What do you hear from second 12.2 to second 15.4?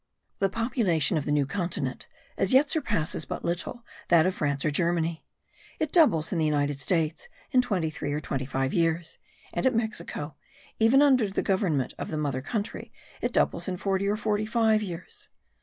country, it doubles in forty or forty five years.